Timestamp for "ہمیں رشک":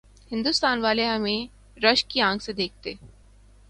1.05-2.09